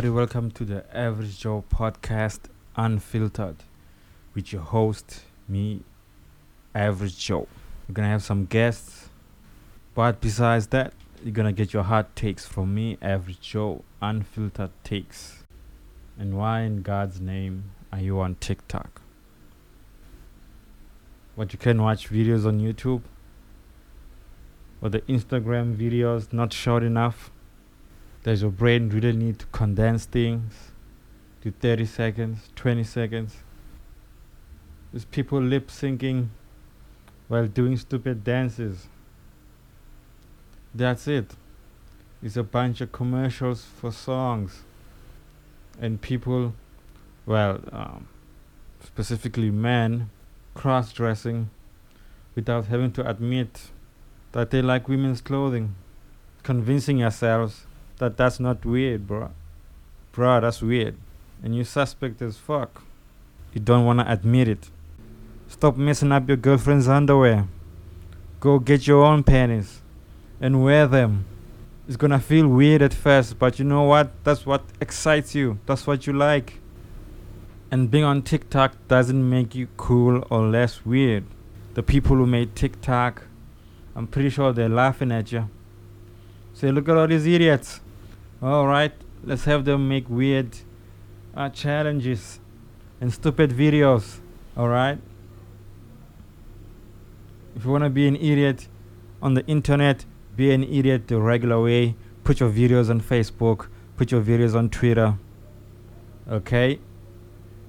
[0.00, 3.56] Everybody, welcome to the Average Joe podcast, Unfiltered,
[4.34, 5.82] with your host, me,
[6.74, 7.46] Average Joe.
[7.86, 9.10] We're gonna have some guests,
[9.94, 15.44] but besides that, you're gonna get your hot takes from me, Average Joe, Unfiltered takes.
[16.18, 19.02] And why in God's name are you on TikTok?
[21.34, 23.02] What you can watch videos on YouTube?
[24.80, 27.30] Or the Instagram videos not short enough?
[28.22, 30.52] Does your brain really need to condense things
[31.42, 33.36] to 30 seconds, 20 seconds?
[34.92, 36.28] There's people lip syncing
[37.28, 38.88] while doing stupid dances.
[40.74, 41.34] That's it.
[42.22, 44.64] It's a bunch of commercials for songs.
[45.80, 46.52] And people,
[47.24, 48.08] well, um,
[48.84, 50.10] specifically men,
[50.52, 51.48] cross dressing
[52.34, 53.70] without having to admit
[54.32, 55.74] that they like women's clothing.
[56.42, 57.66] Convincing yourselves
[58.00, 59.30] that that's not weird, bro.
[60.12, 60.96] Bro, that's weird.
[61.42, 62.82] And you suspect as fuck.
[63.54, 64.70] You don't want to admit it.
[65.48, 67.46] Stop messing up your girlfriend's underwear.
[68.40, 69.82] Go get your own panties
[70.40, 71.26] and wear them.
[71.86, 74.12] It's gonna feel weird at first, but you know what?
[74.24, 75.58] That's what excites you.
[75.66, 76.60] That's what you like.
[77.70, 81.24] And being on TikTok doesn't make you cool or less weird.
[81.74, 83.24] The people who made TikTok,
[83.94, 85.48] I'm pretty sure they're laughing at you.
[86.54, 87.80] Say, look at all these idiots.
[88.42, 88.92] All right,
[89.22, 90.56] let's have them make weird
[91.34, 92.40] uh, challenges
[92.98, 94.20] and stupid videos.
[94.56, 94.98] All right.
[97.54, 98.68] If you want to be an idiot
[99.20, 100.06] on the internet,
[100.36, 101.96] be an idiot the regular way.
[102.24, 103.68] Put your videos on Facebook.
[103.98, 105.18] Put your videos on Twitter.
[106.26, 106.78] Okay.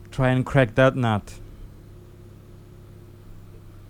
[0.09, 1.39] Try and crack that nut.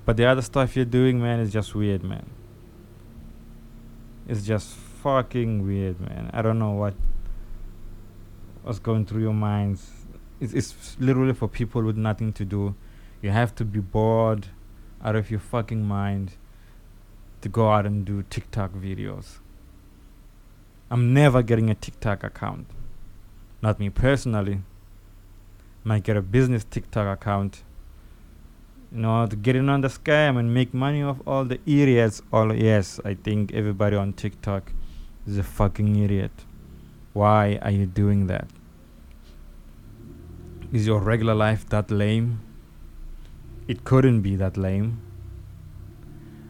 [0.06, 2.28] But the other stuff you're doing, man, is just weird, man.
[4.28, 6.30] It's just fucking weird, man.
[6.34, 6.94] I don't know what
[8.64, 9.90] was going through your minds.
[10.40, 12.76] It's, it's literally for people with nothing to do.
[13.22, 14.48] You have to be bored
[15.04, 16.34] out of your fucking mind
[17.42, 19.40] to go out and do TikTok videos.
[20.90, 22.68] I'm never getting a TikTok account.
[23.62, 24.62] Not me personally.
[25.84, 27.64] Might get a business TikTok account.
[28.92, 32.22] You know, to get in on the scam and make money off all the idiots.
[32.32, 34.72] All yes, I think everybody on TikTok
[35.32, 36.32] is a fucking idiot.
[37.14, 38.48] Why are you doing that?
[40.72, 42.42] Is your regular life that lame?
[43.68, 45.02] It couldn't be that lame.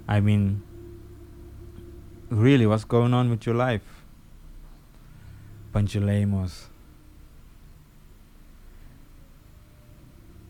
[0.07, 0.63] I mean,
[2.29, 4.03] really, what's going on with your life?
[5.71, 6.67] Bunch of lamos.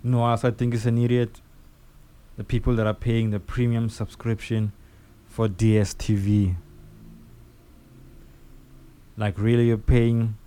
[0.04, 1.42] No, else I think is an idiot.
[2.38, 4.72] The people that are paying the premium subscription
[5.28, 6.56] for DSTV.
[9.18, 10.38] Like really you're paying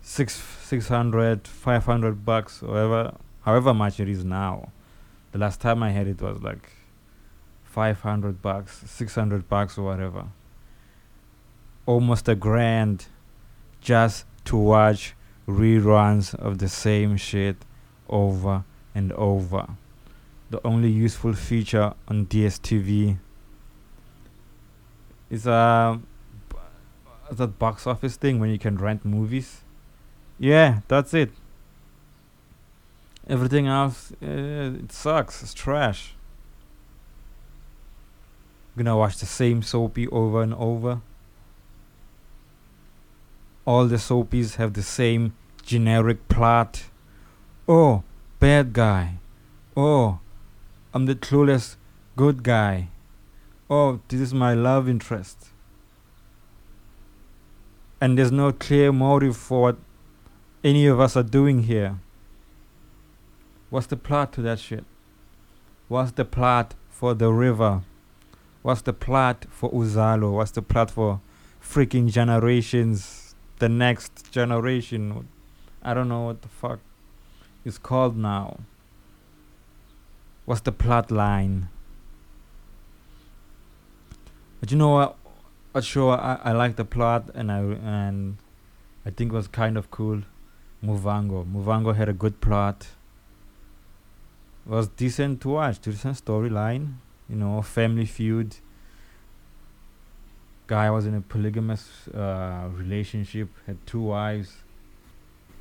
[0.00, 4.70] six six hundred, five hundred bucks, however however much it is now.
[5.32, 6.70] The last time I had it was like
[7.64, 10.26] five hundred bucks, six hundred bucks or whatever.
[11.86, 13.06] Almost a grand
[13.80, 15.14] just to watch
[15.48, 17.56] reruns of the same shit
[18.08, 18.64] over
[18.94, 19.66] and over.
[20.50, 23.18] The only useful feature on DSTV
[25.30, 25.96] is uh,
[27.36, 29.62] that box office thing when you can rent movies.
[30.38, 31.30] Yeah, that's it.
[33.28, 35.42] Everything else, uh, it sucks.
[35.42, 36.14] It's trash.
[38.76, 41.00] gonna watch the same soapy over and over.
[43.64, 46.84] All the soapies have the same generic plot.
[47.68, 48.02] Oh,
[48.40, 49.18] bad guy.
[49.76, 50.18] Oh,
[50.92, 51.76] I'm the clueless
[52.16, 52.88] good guy.
[53.70, 55.51] Oh, this is my love interest.
[58.02, 59.76] And there's no clear motive for what
[60.64, 62.00] any of us are doing here.
[63.70, 64.84] What's the plot to that shit?
[65.86, 67.82] What's the plot for the river?
[68.62, 70.32] What's the plot for Uzalo?
[70.32, 71.20] What's the plot for
[71.62, 73.36] freaking generations?
[73.60, 75.28] The next generation?
[75.80, 76.80] I don't know what the fuck
[77.64, 78.58] it's called now.
[80.44, 81.68] What's the plot line?
[84.58, 85.16] But you know what?
[85.72, 88.36] What show I, I like the plot and I and
[89.06, 90.22] I think it was kind of cool.
[90.84, 91.50] Muvhango.
[91.50, 92.88] Muvhango had a good plot.
[94.66, 95.80] It was decent to watch.
[95.80, 96.96] Decent storyline.
[97.26, 98.56] You know, family feud.
[100.66, 103.48] Guy was in a polygamous uh, relationship.
[103.66, 104.56] Had two wives.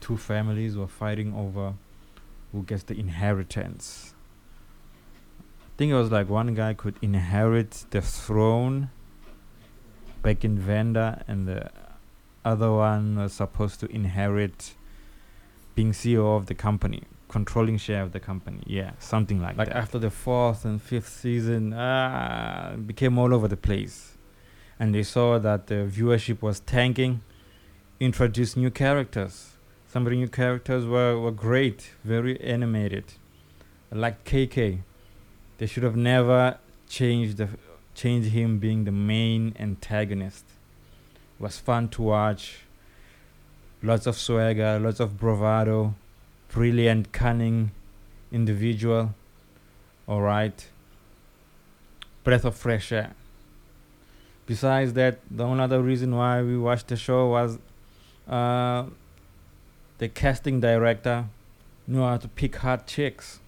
[0.02, 1.76] Two families were fighting over
[2.52, 4.14] who gets the inheritance.
[5.40, 8.90] I think it was like one guy could inherit the throne
[10.22, 11.70] back in Venda, and the
[12.44, 14.74] other one was supposed to inherit
[15.76, 18.62] being CEO of the company, controlling share of the company.
[18.66, 19.78] Yeah, something like, like that.
[19.78, 24.18] after the fourth and fifth season, uh, became all over the place,
[24.80, 27.22] and they saw that the viewership was tanking.
[28.00, 29.52] Introduced new characters.
[29.88, 33.14] Some of the new characters were, were great, very animated,
[33.92, 34.80] like KK.
[35.60, 36.58] They should have never
[36.90, 37.50] changed the
[38.02, 40.44] changed him being the main antagonist.
[41.38, 42.62] It was fun to watch.
[43.84, 45.94] Lots of swagger, lots of bravado,
[46.50, 47.72] brilliant, cunning
[48.32, 49.14] individual.
[50.08, 50.68] All right.
[52.24, 53.14] Breath of fresh air.
[54.48, 57.60] Besides that, the only other reason why we watched the show was
[58.28, 58.86] uh,
[60.00, 61.26] the casting director
[61.86, 63.40] knew how to pick hot chicks.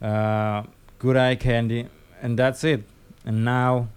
[0.00, 0.62] Uh,
[0.98, 1.88] good eye candy,
[2.22, 2.84] and that's it.
[3.24, 3.88] And now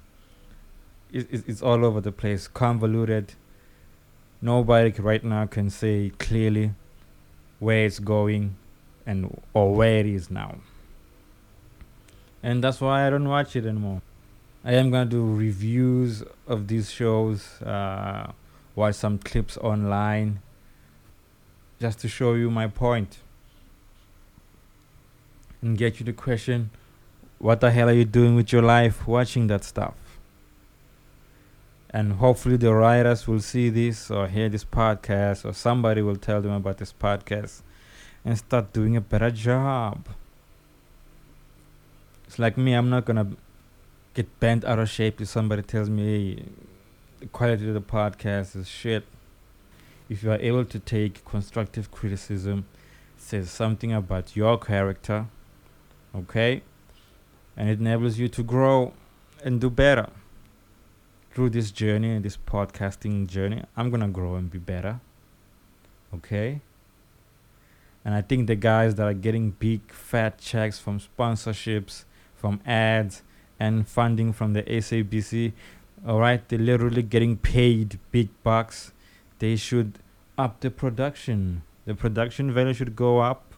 [1.12, 3.34] it, it's all over the place, convoluted.
[4.42, 6.74] Nobody right now can say clearly
[7.60, 8.56] where it's going
[9.06, 10.58] and or where it is now.
[12.42, 14.02] And that's why I don't watch it anymore.
[14.66, 18.31] I am gonna do reviews of these shows, uh,
[18.75, 20.40] watch some clips online,
[21.80, 23.20] just to show you my point
[25.62, 26.70] and get you the question
[27.44, 29.95] what the hell are you doing with your life watching that stuff?
[31.90, 36.42] And hopefully, the writers will see this or hear this podcast, or somebody will tell
[36.42, 37.62] them about this podcast
[38.24, 40.07] and start doing a better job.
[42.25, 43.31] It's like me, I'm not gonna
[44.13, 46.46] get bent out of shape if somebody tells me hey,
[47.19, 49.04] the quality of the podcast is shit.
[50.07, 52.68] If you are able to take constructive criticism,
[53.18, 55.25] says something about your character,
[56.16, 56.62] okay?
[57.56, 58.94] And it enables you to grow
[59.44, 60.10] and do better
[61.32, 63.64] through this journey this podcasting journey.
[63.76, 65.00] I'm gonna grow and be better
[66.14, 66.62] okay?
[68.06, 72.04] And i think the guys that are getting big fat checks from sponsorships
[72.36, 73.24] from ads
[73.60, 75.54] and funding from the sabc
[76.06, 78.92] all right they're literally getting paid big bucks.
[79.40, 80.00] They should
[80.38, 81.64] up the production.
[81.86, 83.54] The production value should go up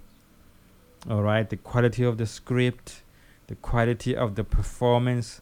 [1.09, 1.47] all right?
[1.47, 3.01] The quality of the script
[3.47, 5.41] the quality of the performance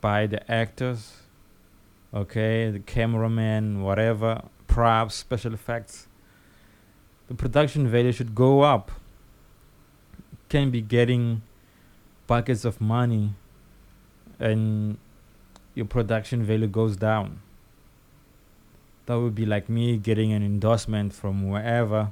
[0.00, 1.22] by the actors
[2.12, 6.08] okay the cameraman whatever props special effects
[7.30, 8.90] the production value should go up.
[10.48, 11.42] Can be getting
[12.26, 13.34] buckets of money
[14.40, 14.98] and
[15.76, 17.40] your production value goes down.
[19.06, 22.10] That would be like me getting an endorsement from wherever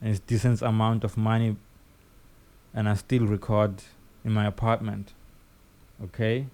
[0.00, 1.56] and it's decent amount of money
[2.76, 3.82] and I still record
[4.22, 5.14] in my apartment.
[6.04, 6.46] Okay?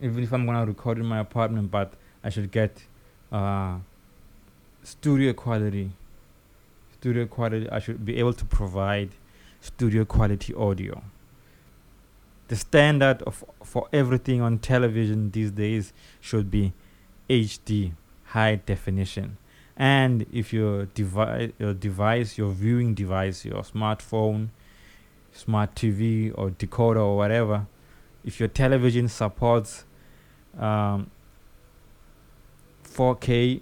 [0.00, 2.84] Even if I'm gonna record in my apartment, but I should get
[3.32, 3.78] uh,
[4.84, 5.90] studio quality.
[6.92, 9.10] Studio quality, I should be able to provide
[9.60, 11.02] studio quality audio.
[12.46, 16.72] The standard of for everything on television these days should be
[17.28, 17.92] HD,
[18.26, 19.38] high definition.
[19.76, 24.48] And if your device, your device, your viewing device, your smartphone,
[25.32, 27.66] smart TV or decoder or whatever,
[28.24, 29.84] if your television supports
[30.58, 31.10] um,
[32.84, 33.60] 4K,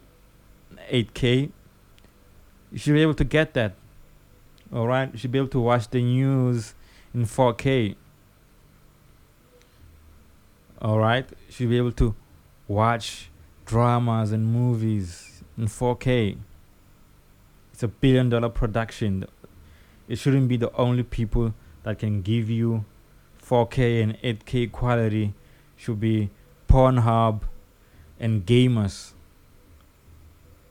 [0.91, 1.51] 8K,
[2.71, 3.75] you should be able to get that.
[4.73, 6.75] All right, you should be able to watch the news
[7.15, 7.97] in 4K.
[10.83, 12.15] All right, you should be able to
[12.69, 13.31] watch
[13.65, 16.39] dramas and movies in 4K.
[17.73, 19.25] It's a billion dollar production.
[20.09, 21.55] It shouldn't be the only people
[21.85, 22.85] that can give you
[23.45, 25.35] 4K and 8K quality
[25.77, 26.31] should be
[26.69, 27.43] Pornhub
[28.19, 29.13] and gamers.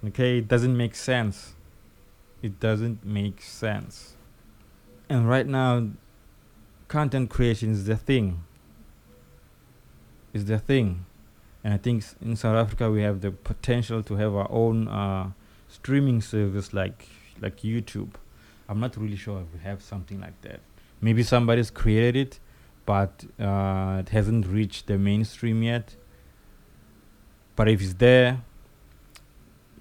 [0.06, 1.54] Okay, it doesn't make sense.
[2.42, 4.16] It doesn't make sense.
[5.10, 5.90] And right now,
[6.88, 8.44] content creation is the thing.
[10.34, 11.06] Is the thing
[11.64, 15.32] and I think in South Africa we have the potential to have our own uh,
[15.68, 17.08] streaming service like
[17.40, 18.14] like YouTube.
[18.68, 20.60] I'm not really sure if we have something like that.
[21.02, 22.40] Maybe somebody's created it,
[22.86, 25.96] but uh, it hasn't reached the mainstream yet.
[27.56, 28.42] But if it's there,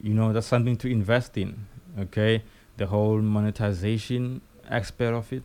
[0.03, 1.67] you know that's something to invest in.
[1.99, 2.43] Okay,
[2.77, 5.43] the whole monetization aspect of it,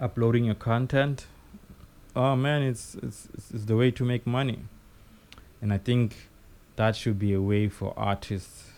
[0.00, 1.26] uploading your content
[2.16, 4.60] oh man, it's, it's it's the way to make money,
[5.60, 6.30] and I think
[6.76, 8.70] that should be a way for artists,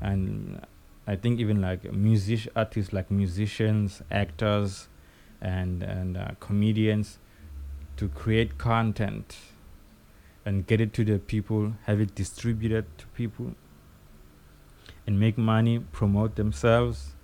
[0.00, 0.60] and
[1.06, 4.88] I think even like music artists, like musicians, actors,
[5.40, 7.18] and and uh, comedians,
[7.96, 9.38] to create content,
[10.44, 13.54] and get it to the people, have it distributed to people,
[15.06, 17.14] and make money, promote themselves.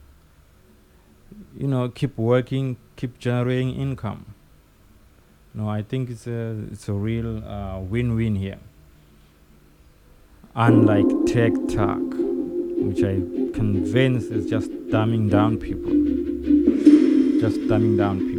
[1.54, 4.34] You know, keep working, keep generating income.
[5.56, 8.58] No, I think it's a it's a real uh, win-win here.
[10.54, 12.02] Unlike TikTok,
[12.86, 13.14] which I
[13.54, 15.92] convince is just dumbing down people,
[17.40, 18.35] just dumbing down people.